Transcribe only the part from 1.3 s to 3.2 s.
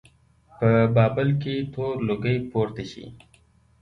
کې تور لوګی پورته شي.